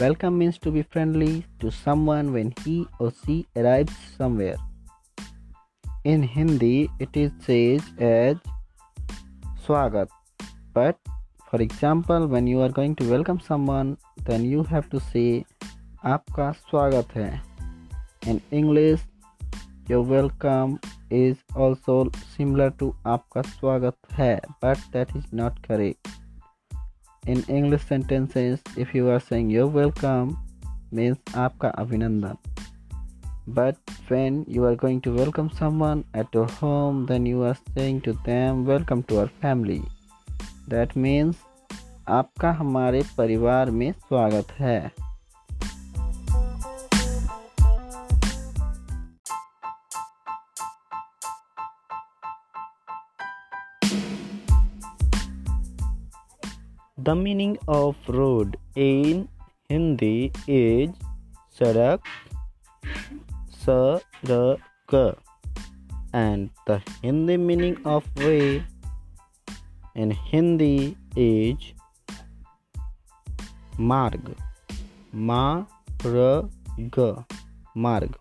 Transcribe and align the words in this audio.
Welcome 0.00 0.38
means 0.38 0.58
to 0.58 0.72
be 0.72 0.82
friendly 0.82 1.46
to 1.60 1.70
someone 1.70 2.32
when 2.32 2.52
he 2.64 2.84
or 2.98 3.12
she 3.24 3.46
arrives 3.54 3.92
somewhere. 4.18 4.56
In 6.02 6.20
Hindi, 6.20 6.90
it 6.98 7.16
is 7.16 7.30
said 7.38 7.80
as 8.00 8.36
Swagat. 9.64 10.08
But 10.72 10.98
for 11.48 11.62
example, 11.62 12.26
when 12.26 12.48
you 12.48 12.60
are 12.62 12.70
going 12.70 12.96
to 12.96 13.08
welcome 13.08 13.38
someone, 13.38 13.96
then 14.24 14.44
you 14.44 14.64
have 14.64 14.90
to 14.90 14.98
say 14.98 15.44
Aapka 16.02 16.56
Swagat 16.68 17.12
hai. 17.12 17.40
In 18.26 18.42
English, 18.50 19.00
your 19.88 20.02
welcome 20.02 20.80
is 21.08 21.36
also 21.54 22.10
similar 22.36 22.70
to 22.82 22.96
Aapka 23.06 23.46
Swagat 23.54 23.94
hai, 24.16 24.40
but 24.60 24.76
that 24.90 25.14
is 25.14 25.24
not 25.30 25.62
correct 25.62 26.08
In 27.27 27.43
English 27.47 27.85
sentences, 27.85 28.59
if 28.77 28.95
you 28.95 29.09
are 29.09 29.19
saying 29.19 29.49
you're 29.49 29.67
welcome, 29.67 30.37
means 30.93 31.17
आपका 31.35 31.69
अभिनंदन. 31.69 32.37
But 33.47 33.77
when 34.09 34.45
you 34.47 34.65
are 34.65 34.75
going 34.75 35.01
to 35.01 35.13
welcome 35.13 35.49
someone 35.59 36.03
at 36.13 36.27
your 36.33 36.47
home, 36.47 37.05
then 37.05 37.25
you 37.25 37.43
are 37.43 37.57
saying 37.75 38.01
to 38.01 38.13
them, 38.13 38.65
Welcome 38.65 39.03
to 39.03 39.19
our 39.19 39.31
family. 39.43 39.81
That 40.67 40.95
means 40.95 41.35
आपका 42.09 42.51
हमारे 42.51 43.03
परिवार 43.17 43.71
में 43.71 43.91
स्वागत 43.91 44.51
है 44.51 45.02
The 57.06 57.14
meaning 57.14 57.58
of 57.68 57.96
road 58.08 58.56
in 58.74 59.28
Hindi 59.68 60.32
is 60.48 60.88
sadak, 61.52 62.00
sarak, 63.52 65.18
and 66.14 66.48
the 66.66 66.80
Hindi 67.02 67.36
meaning 67.36 67.76
of 67.84 68.08
way 68.16 68.64
in 69.94 70.12
Hindi 70.12 70.96
is 71.14 71.58
marg, 73.76 74.34
marg, 75.12 75.68
marg, 77.74 78.16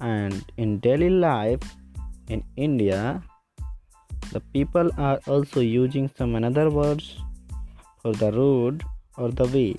and 0.00 0.42
in 0.56 0.78
daily 0.78 1.10
life 1.10 1.60
in 2.30 2.42
India, 2.56 3.22
the 4.32 4.40
people 4.56 4.90
are 4.96 5.20
also 5.26 5.60
using 5.60 6.10
some 6.16 6.36
another 6.36 6.70
words 6.70 7.20
for 8.03 8.13
the 8.13 8.31
road 8.31 8.83
or 9.17 9.31
the 9.31 9.45
way, 9.45 9.75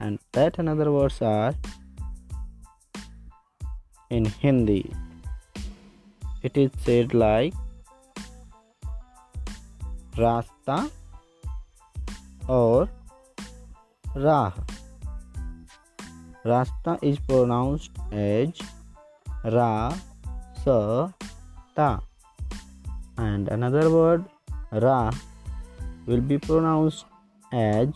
and 0.00 0.18
that 0.32 0.58
another 0.58 0.90
words 0.92 1.20
are 1.22 1.54
in 4.10 4.24
Hindi. 4.24 4.92
It 6.42 6.56
is 6.56 6.70
said 6.84 7.14
like 7.14 7.54
रास्ता 10.18 10.76
और 12.50 12.88
राह 14.16 14.56
रास्ता 16.46 16.96
is 17.08 17.18
pronounced 17.28 18.00
as 18.20 18.62
ra 19.56 19.68
sa 20.64 20.78
ta 21.76 21.90
and 23.26 23.48
another 23.58 23.84
word 23.90 24.24
ra 24.86 24.98
will 26.06 26.24
be 26.32 26.38
pronounced 26.48 27.04
as 27.53 27.93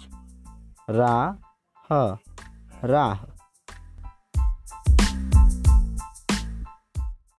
ra 0.88 1.36
ha 1.90 2.20
rah 2.84 3.18